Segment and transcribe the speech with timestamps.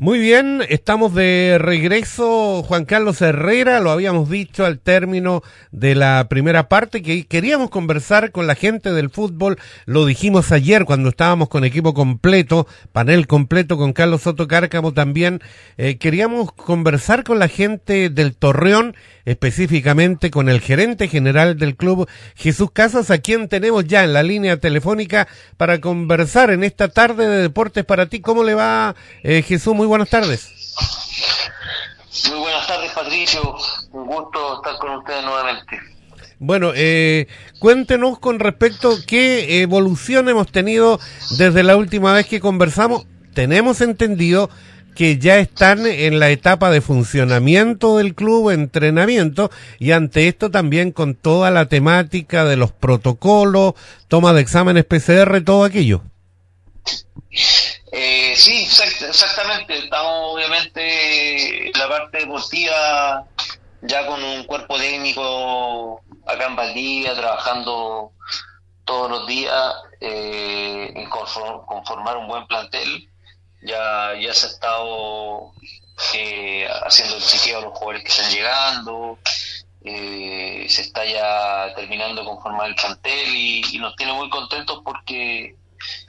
[0.00, 6.28] Muy bien, estamos de regreso, Juan Carlos Herrera, lo habíamos dicho al término de la
[6.30, 11.48] primera parte, que queríamos conversar con la gente del fútbol, lo dijimos ayer cuando estábamos
[11.48, 15.40] con equipo completo, panel completo con Carlos Soto Cárcamo también,
[15.78, 18.94] eh, queríamos conversar con la gente del Torreón,
[19.24, 24.22] específicamente con el gerente general del club, Jesús Casas, a quien tenemos ya en la
[24.22, 25.26] línea telefónica
[25.56, 28.20] para conversar en esta tarde de deportes para ti.
[28.20, 28.94] ¿Cómo le va,
[29.24, 29.74] eh, Jesús?
[29.88, 30.48] Buenas tardes.
[32.30, 33.56] Muy buenas tardes, Patricio.
[33.92, 35.78] Un gusto estar con ustedes nuevamente.
[36.40, 37.26] Bueno, eh,
[37.58, 41.00] cuéntenos con respecto a qué evolución hemos tenido
[41.36, 43.06] desde la última vez que conversamos.
[43.34, 44.48] Tenemos entendido
[44.94, 49.48] que ya están en la etapa de funcionamiento del club, entrenamiento,
[49.78, 53.74] y ante esto también con toda la temática de los protocolos,
[54.08, 56.02] toma de exámenes PCR, todo aquello.
[57.92, 58.66] Eh, sí,
[59.22, 59.78] exactamente.
[59.78, 63.24] Estamos obviamente en la parte deportiva
[63.82, 68.12] ya con un cuerpo técnico acá en Valdivia, trabajando
[68.84, 73.08] todos los días eh, en conformar un buen plantel.
[73.62, 75.52] Ya, ya se ha estado
[76.14, 79.18] eh, haciendo el chequeo a los jugadores que están llegando,
[79.84, 85.56] eh, se está ya terminando de conformar el plantel y nos tiene muy contentos porque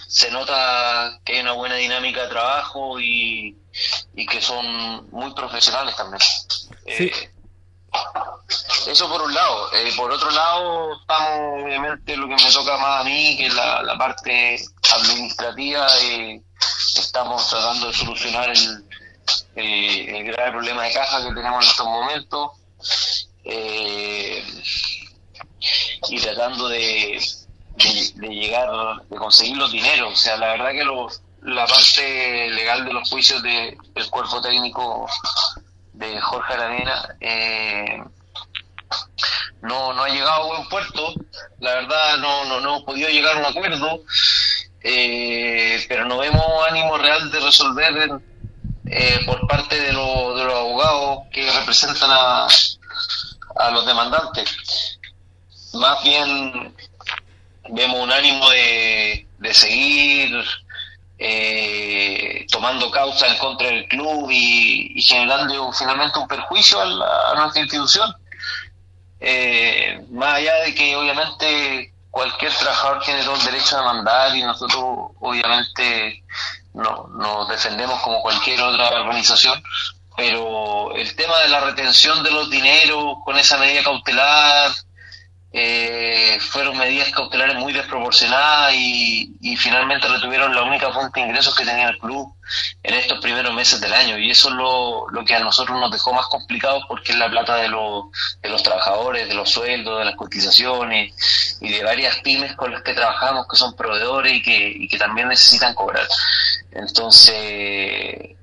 [0.09, 3.55] se nota que hay una buena dinámica de trabajo y,
[4.15, 6.19] que son muy profesionales también.
[6.87, 7.31] Eh,
[8.87, 9.71] eso por un lado.
[9.73, 13.53] Eh, por otro lado, estamos, obviamente, lo que me toca más a mí, que es
[13.53, 14.59] la, parte
[14.95, 16.41] administrativa, eh,
[16.95, 18.83] estamos tratando de solucionar el,
[19.55, 22.51] el, grave problema de caja que tenemos en estos momentos
[26.09, 27.21] y tratando de,
[28.15, 28.69] de, llegar,
[29.09, 30.13] de conseguir los dineros.
[30.13, 30.85] O sea, la verdad que
[31.41, 35.07] la parte legal de los juicios de, del cuerpo técnico
[35.93, 38.03] de Jorge Aravena eh,
[39.61, 41.13] no, no ha llegado a buen puerto.
[41.59, 44.03] La verdad no, no, no hemos podido llegar a un acuerdo,
[44.81, 48.21] eh, pero no vemos ánimo real de resolver
[48.85, 52.47] eh, por parte de, de los abogados que representan a,
[53.57, 54.97] a los demandantes.
[55.73, 56.73] Más bien
[57.71, 60.43] vemos un ánimo de, de seguir
[61.21, 68.15] eh, tomando causa en contra del club y, generando finalmente un perjuicio a, nuestra institución.
[69.19, 74.43] Eh, más allá de que obviamente cualquier trabajador tiene todo el derecho a mandar y
[74.43, 74.81] nosotros
[75.19, 76.23] obviamente
[76.73, 79.61] no, nos defendemos como cualquier otra organización,
[80.15, 84.71] pero el tema de la retención de los dineros con esa medida cautelar,
[85.51, 91.65] eh, fueron medidas cautelares muy desproporcionadas y, finalmente retuvieron la única fuente de ingresos que
[91.65, 92.33] tenía el club
[92.83, 95.91] en estos primeros meses del año y eso es lo, lo que a nosotros nos
[95.91, 98.05] dejó más complicados porque es la plata de, los
[98.41, 102.83] de los trabajadores, de los sueldos, de las cotizaciones y de varias pymes con las
[102.83, 106.07] que trabajamos que son proveedores y que, y que también necesitan cobrar.
[106.71, 108.37] Entonces,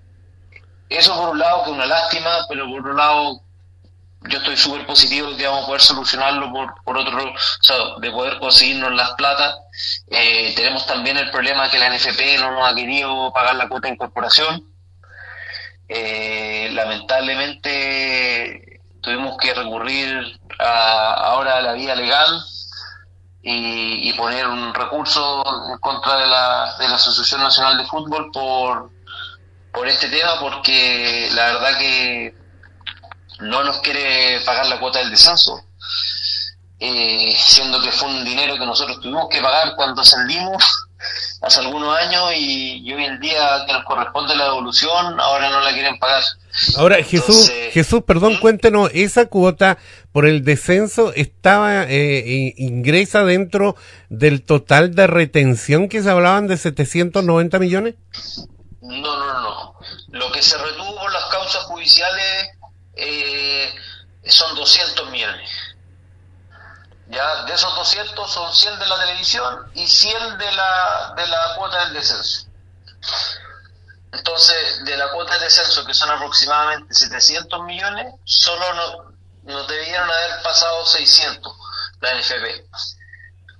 [0.88, 3.45] eso por un lado que una lástima, pero por otro lado
[4.22, 7.76] yo estoy súper positivo de que vamos a poder solucionarlo por, por otro, o sea,
[8.00, 9.56] de poder conseguirnos las plata.
[10.08, 13.88] Eh, tenemos también el problema que la NFP no nos ha querido pagar la cuota
[13.88, 14.64] de incorporación.
[15.88, 22.26] Eh, lamentablemente tuvimos que recurrir a, ahora a la vía legal
[23.42, 28.32] y, y, poner un recurso en contra de la, de la Asociación Nacional de Fútbol
[28.32, 28.90] por,
[29.72, 32.34] por este tema, porque la verdad que
[33.40, 35.62] no nos quiere pagar la cuota del descenso,
[36.78, 40.62] eh, siendo que fue un dinero que nosotros tuvimos que pagar cuando ascendimos
[41.42, 45.72] hace algunos años y, hoy en día que nos corresponde la devolución, ahora no la
[45.72, 46.22] quieren pagar.
[46.76, 48.40] Ahora, Jesús, Jesús, perdón, ¿Mm?
[48.40, 49.78] cuéntenos, esa cuota
[50.12, 53.76] por el descenso estaba, eh, ingresa dentro
[54.08, 57.94] del total de retención que se hablaban de 790 millones?
[58.80, 59.74] No, no, no.
[60.08, 62.55] Lo que se retuvo por las causas judiciales
[62.96, 63.74] eh,
[64.24, 65.50] son 200 millones.
[67.08, 71.54] Ya de esos 200 son 100 de la televisión y 100 de la, de la
[71.56, 72.46] cuota del descenso.
[74.12, 78.96] Entonces, de la cuota del descenso, que son aproximadamente 700 millones, solo nos,
[79.44, 81.52] nos debieron haber pasado 600
[82.00, 82.66] la NFP.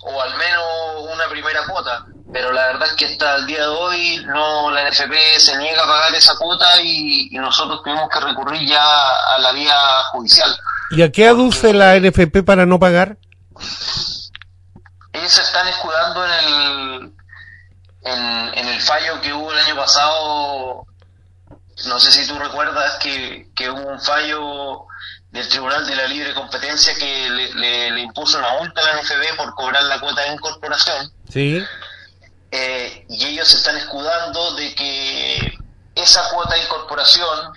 [0.01, 0.65] O al menos
[1.13, 4.89] una primera cuota pero la verdad es que hasta el día de hoy no la
[4.89, 9.53] NFP se niega a pagar esa cuota y, nosotros tuvimos que recurrir ya a la
[9.53, 9.77] vía
[10.13, 10.51] judicial.
[10.91, 13.17] ¿Y a qué aduce la NFP para no pagar?
[15.13, 17.13] Ellos se están escudando en el,
[18.55, 20.87] en, el fallo que hubo el año pasado
[21.87, 24.87] no sé si tú recuerdas que, que hubo un fallo
[25.31, 29.55] del Tribunal de la Libre Competencia que le, impuso una multa a la NFB por
[29.55, 31.13] cobrar la cuota de incorporación.
[31.29, 31.63] Sí.
[32.59, 35.59] Eh, y ellos se están escudando de que
[35.95, 37.53] esa cuota de incorporación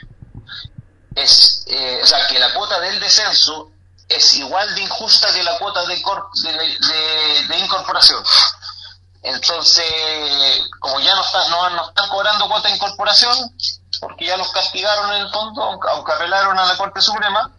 [1.15, 3.71] es, eh, o sea, que la cuota del descenso
[4.09, 8.21] es igual de injusta que la cuota de, de, incorporación.
[9.23, 9.85] Entonces,
[10.81, 13.55] como ya no están, no, están cobrando cuota de incorporación,
[14.01, 17.49] porque ya los castigaron en el fondo, aunque apelaron a la Corte Suprema,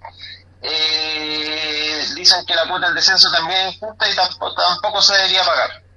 [0.60, 5.89] eh, dicen que la cuota del descenso también es injusta y tampoco, se debería pagar.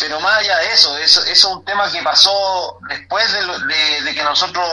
[0.00, 4.68] Pero más allá de eso, eso, es un tema que pasó después de, que nosotros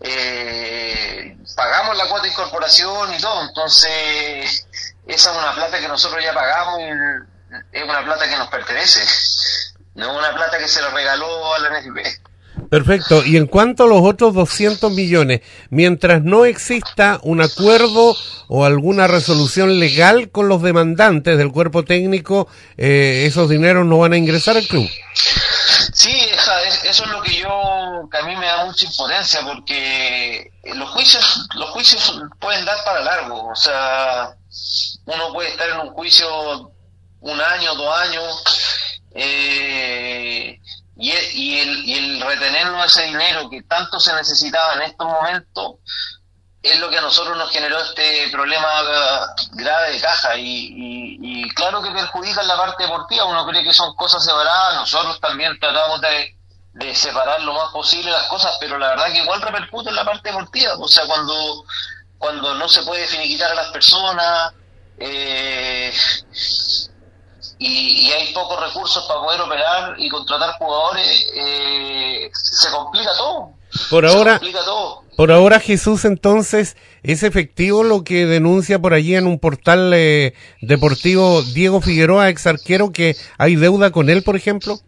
[0.00, 3.42] eh, pagamos la cuota de incorporación y todo.
[3.42, 4.66] Entonces,
[5.06, 9.02] esa es una plata que nosotros ya pagamos y es una plata que nos pertenece.
[9.94, 12.27] No es una plata que se le regaló a la NFP.
[12.70, 13.24] Perfecto.
[13.24, 18.16] Y en cuanto a los otros 200 millones, mientras no exista un acuerdo
[18.48, 24.12] o alguna resolución legal con los demandantes del cuerpo técnico, eh, esos dineros no van
[24.12, 24.88] a ingresar al club.
[25.92, 26.14] Sí,
[26.84, 31.48] eso es lo que yo, que a mí me da mucha impotencia, porque los juicios,
[31.54, 34.36] los juicios pueden dar para largo, o sea,
[35.06, 36.70] uno puede estar en un juicio
[37.20, 38.44] un año, dos años,
[39.14, 40.60] eh,
[40.98, 45.76] y, y, el, y el retenernos ese dinero que tanto se necesitaba en estos momentos
[46.60, 48.68] es lo que a nosotros nos generó este problema
[49.52, 50.36] grave de caja.
[50.36, 55.20] Y, y, claro que perjudica la parte deportiva, uno cree que son cosas separadas, nosotros
[55.20, 56.36] también tratamos de,
[56.72, 60.04] de separar lo más posible las cosas, pero la verdad que igual repercute en la
[60.04, 61.64] parte deportiva, o sea, cuando,
[62.18, 64.52] cuando no se puede finiquitar a las personas,
[64.98, 65.92] eh,
[67.58, 73.50] y, hay pocos recursos para poder operar y contratar jugadores, eh, se complica todo.
[73.90, 74.40] Por ahora,
[75.16, 80.34] por ahora Jesús entonces es efectivo lo que denuncia por allí en un portal eh,
[80.62, 84.78] deportivo Diego Figueroa, ex arquero, que hay deuda con él, por ejemplo.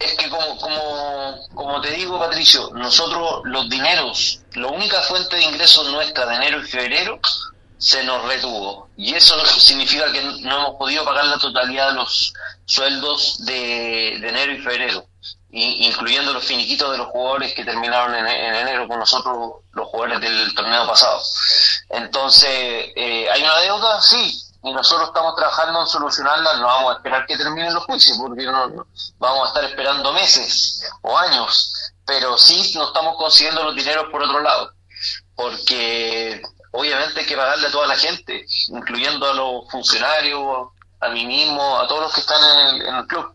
[0.00, 5.42] Es que como, como, como te digo, Patricio, nosotros los dineros, la única fuente de
[5.44, 7.20] ingresos nuestra de enero y febrero
[7.84, 8.88] se nos retuvo.
[8.96, 12.32] Y eso significa que no hemos podido pagar la totalidad de los
[12.64, 15.04] sueldos de, enero y febrero,
[15.50, 19.36] incluyendo los finiquitos de los jugadores que terminaron en, enero con nosotros,
[19.72, 21.20] los jugadores del torneo pasado.
[21.90, 22.50] Entonces,
[22.96, 24.00] eh, ¿hay una deuda?
[24.00, 24.40] Sí.
[24.62, 28.44] Y nosotros estamos trabajando en solucionarla, no vamos a esperar que terminen los juicios, porque
[28.44, 28.86] no,
[29.18, 34.22] vamos a estar esperando meses o años, pero sí no estamos consiguiendo los dineros por
[34.22, 34.72] otro lado,
[35.36, 36.40] porque
[36.74, 40.68] obviamente hay que pagarle a toda la gente, incluyendo a los funcionarios,
[41.00, 43.26] a mí mismo, a todos los que están en el, club.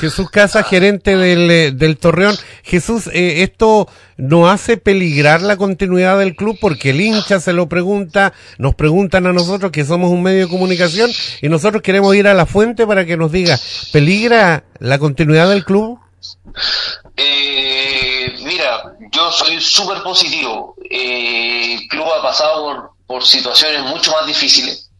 [0.00, 2.36] Jesús Casa, gerente del, eh, del Torreón.
[2.62, 6.56] Jesús, eh, ¿esto no hace peligrar la continuidad del club?
[6.60, 10.50] Porque el hincha se lo pregunta, nos preguntan a nosotros que somos un medio de
[10.50, 11.10] comunicación
[11.42, 13.58] y nosotros queremos ir a la fuente para que nos diga,
[13.92, 15.98] ¿peligra la continuidad del club?
[17.16, 20.76] Eh, mira, yo soy súper positivo.
[20.90, 24.90] Eh, el club ha pasado por, situaciones mucho más difíciles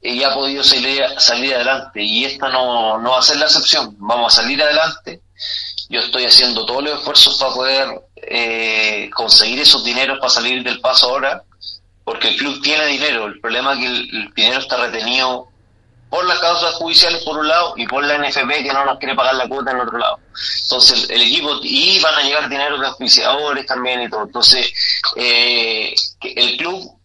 [0.00, 2.02] y ha podido salir, salir adelante.
[2.02, 3.96] Y esta no, no va a ser la excepción.
[3.98, 5.22] Vamos a salir adelante.
[5.88, 10.80] Yo estoy haciendo todos los esfuerzos para poder eh, conseguir esos dineros para salir del
[10.80, 11.42] paso ahora,
[12.04, 13.26] porque el club tiene dinero.
[13.26, 15.47] El problema es que el dinero está retenido
[16.08, 19.14] por las causas judiciales por un lado y por la NFP que no nos quiere
[19.14, 20.18] pagar la cuota en otro lado.
[20.62, 24.22] Entonces el equipo, y van a llegar dinero de auspiciadores también y todo.
[24.22, 24.72] Entonces
[25.16, 26.98] eh, el club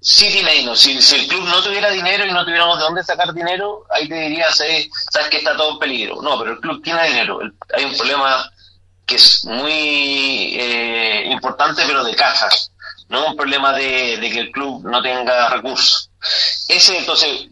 [0.00, 0.76] sí tiene dinero.
[0.76, 4.14] Si, el club no tuviera dinero y no tuviéramos de dónde sacar dinero, ahí te
[4.14, 4.88] diría, sabes
[5.30, 6.20] que está todo en peligro.
[6.20, 7.40] No, pero el club tiene dinero.
[7.74, 8.50] hay un problema
[9.06, 12.48] que es muy eh, importante, pero de caja.
[13.08, 16.05] No un problema de que el club no tenga recursos.
[16.68, 17.48] Ese, entonces,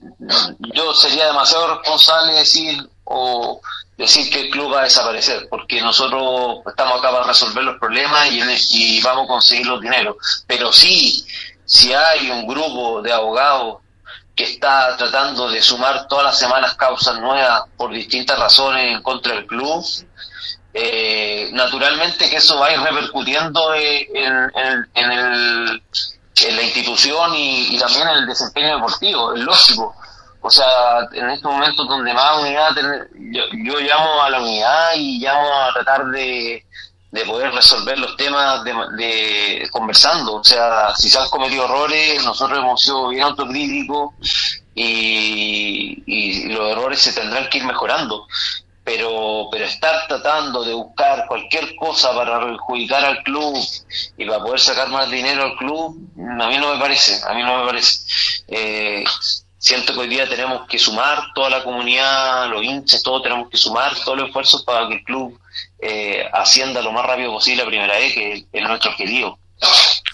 [0.74, 3.60] yo sería demasiado responsable decir o
[3.96, 8.28] decir que el club va a desaparecer, porque nosotros estamos acá para resolver los problemas
[8.32, 10.16] y, vamos a conseguir los dineros.
[10.46, 11.24] Pero sí,
[11.64, 13.78] si hay un grupo de abogados
[14.34, 19.34] que está tratando de sumar todas las semanas causas nuevas por distintas razones en contra
[19.34, 19.84] del club,
[20.76, 24.50] eh, naturalmente que eso va a ir repercutiendo en,
[24.94, 25.82] en, el,
[26.42, 29.94] en la institución y, también en el desempeño deportivo, es lógico.
[30.40, 30.66] O sea,
[31.12, 32.70] en estos momentos donde más unidad,
[33.14, 36.64] yo, yo llamo a la unidad y llamo a tratar de,
[37.14, 40.34] de poder resolver los temas de, conversando.
[40.34, 44.10] O sea, si se han cometido errores, nosotros hemos sido bien autocríticos
[44.74, 48.26] y, y los errores se tendrán que ir mejorando.
[48.84, 53.56] Pero pero estar tratando de buscar cualquier cosa para perjudicar al club
[54.18, 57.42] y para poder sacar más dinero al club a mí no me parece a mí
[57.42, 57.98] no me parece.
[58.48, 59.04] Eh,
[59.56, 63.56] siento que hoy día tenemos que sumar toda la comunidad los hinchas todos tenemos que
[63.56, 65.40] sumar todos los esfuerzos para que el club
[65.80, 69.38] eh, ascienda lo más rápido posible a primera vez que es nuestro objetivo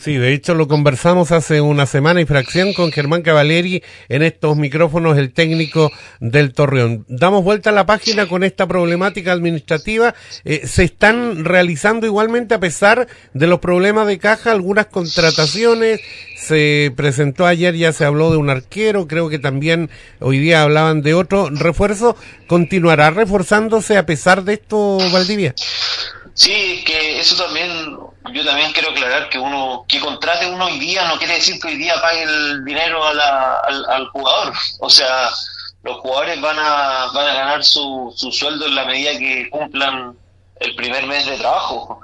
[0.00, 4.56] Sí, de hecho lo conversamos hace una semana y fracción con Germán Cavaleri en estos
[4.56, 7.04] micrófonos, el técnico del Torreón.
[7.06, 10.14] Damos vuelta a la página con esta problemática administrativa.
[10.46, 16.00] Eh, se están realizando igualmente a pesar de los problemas de caja algunas contrataciones.
[16.34, 21.02] Se presentó ayer, ya se habló de un arquero, creo que también hoy día hablaban
[21.02, 22.16] de otro refuerzo.
[22.46, 25.54] ¿Continuará reforzándose a pesar de esto, Valdivia?
[26.32, 27.68] Sí, que eso también,
[28.32, 31.68] yo también quiero aclarar que uno, que contrate uno hoy día no quiere decir que
[31.68, 33.54] hoy día pague el dinero a la,
[33.88, 34.52] al, jugador.
[34.80, 35.30] O sea,
[35.82, 40.16] los jugadores van a, van a ganar su, su sueldo en la medida que cumplan
[40.60, 42.00] el primer mes de trabajo.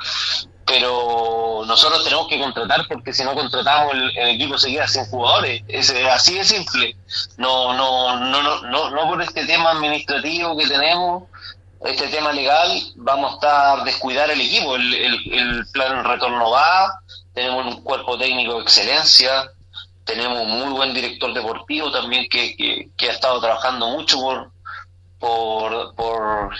[0.64, 5.62] Pero nosotros tenemos que contratar porque si no contratamos el, equipo se queda sin jugadores.
[5.68, 6.96] Es así de simple.
[7.36, 11.24] No, no, no, no, no, no por este tema administrativo que tenemos
[11.84, 14.76] este tema legal, vamos a estar descuidar el equipo.
[14.76, 17.00] El, el, plan retorno va,
[17.34, 19.50] tenemos un cuerpo técnico de excelencia,
[20.04, 22.56] tenemos un muy buen director deportivo también que,
[22.96, 24.50] que, ha estado trabajando mucho por,
[25.18, 26.56] por, por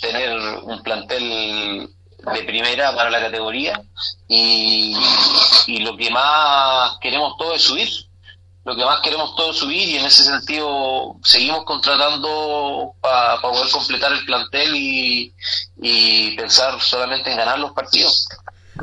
[0.00, 1.88] tener un plantel
[2.32, 3.82] de primera para la categoría
[4.28, 4.96] y,
[5.66, 7.88] y lo que más queremos todo es subir
[8.64, 14.12] lo que más queremos todos subir y en ese sentido seguimos contratando para poder completar
[14.12, 15.34] el plantel y,
[16.36, 18.28] pensar solamente en ganar los partidos.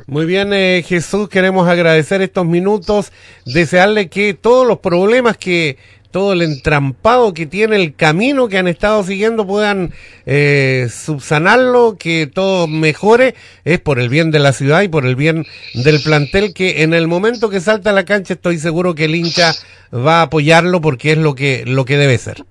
[0.05, 3.11] Muy bien, eh, Jesús, queremos agradecer estos minutos,
[3.45, 5.77] desearle que todos los problemas que
[6.11, 9.93] todo el entrampado que tiene el camino que han estado siguiendo puedan
[10.25, 15.15] eh, subsanarlo, que todo mejore, es por el bien de la ciudad y por el
[15.15, 19.05] bien del plantel que en el momento que salta a la cancha estoy seguro que
[19.05, 19.53] el hincha
[19.93, 22.43] va a apoyarlo porque es lo que, lo que debe ser.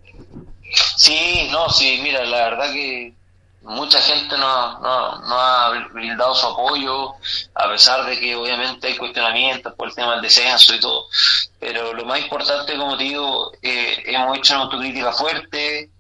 [0.97, 3.18] Sí, no, sí, mira, la verdad que
[3.69, 7.15] mucha gente no, no, no, ha brindado su apoyo,
[7.55, 11.07] a pesar de que obviamente hay cuestionamientos por el tema del descenso y todo.
[11.61, 15.91] Pero lo más importante, como te digo, eh, hemos hecho una autocrítica fuerte,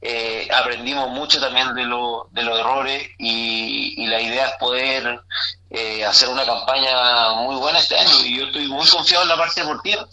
[0.00, 5.20] eh, aprendimos mucho también de, lo, de los errores y, la idea es poder
[5.68, 9.36] eh, hacer una campaña muy buena este año y yo estoy muy confiado en la
[9.36, 10.06] parte deportiva.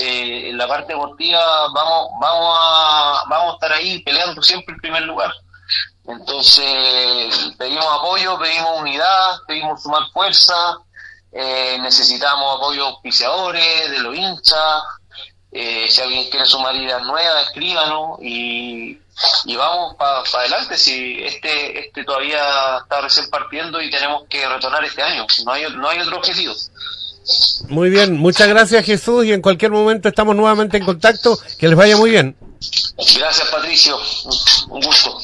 [0.00, 5.02] en la parte deportiva vamos, vamos, a, vamos a estar ahí peleando siempre el primer
[5.02, 5.30] lugar.
[6.08, 10.78] Entonces, pedimos apoyo, pedimos unidad, pedimos sumar fuerza,
[11.32, 14.82] eh, necesitamos apoyo de auspiciadores, de los hinchas,
[15.52, 18.98] eh, si alguien quiere sumar ideas nuevas, escríbanos y,
[19.44, 20.78] y vamos para adelante.
[20.78, 25.64] Si este, este todavía está recién partiendo y tenemos que retornar este año, no hay,
[25.76, 26.54] no hay otro objetivo.
[27.68, 31.38] Muy bien, muchas gracias Jesús y en cualquier momento estamos nuevamente en contacto.
[31.58, 32.36] Que les vaya muy bien.
[32.96, 33.98] Gracias Patricio,
[34.68, 35.20] un gusto.